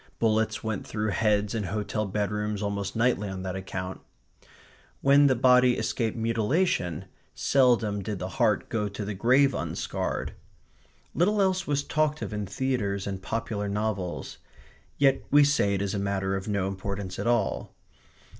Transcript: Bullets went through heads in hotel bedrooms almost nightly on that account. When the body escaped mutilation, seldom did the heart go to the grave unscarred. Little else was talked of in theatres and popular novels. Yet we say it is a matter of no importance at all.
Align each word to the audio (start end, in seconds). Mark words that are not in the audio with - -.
Bullets 0.17 0.63
went 0.63 0.87
through 0.87 1.11
heads 1.11 1.53
in 1.53 1.65
hotel 1.65 2.07
bedrooms 2.07 2.63
almost 2.63 2.95
nightly 2.95 3.29
on 3.29 3.43
that 3.43 3.55
account. 3.55 4.01
When 5.01 5.27
the 5.27 5.35
body 5.35 5.77
escaped 5.77 6.17
mutilation, 6.17 7.05
seldom 7.35 8.01
did 8.01 8.17
the 8.17 8.27
heart 8.41 8.67
go 8.69 8.89
to 8.89 9.05
the 9.05 9.13
grave 9.13 9.53
unscarred. 9.53 10.33
Little 11.13 11.39
else 11.39 11.67
was 11.67 11.83
talked 11.83 12.23
of 12.23 12.33
in 12.33 12.47
theatres 12.47 13.05
and 13.05 13.21
popular 13.21 13.69
novels. 13.69 14.39
Yet 14.97 15.23
we 15.29 15.43
say 15.43 15.75
it 15.75 15.83
is 15.83 15.93
a 15.93 15.99
matter 15.99 16.35
of 16.35 16.47
no 16.47 16.67
importance 16.67 17.19
at 17.19 17.27
all. 17.27 17.75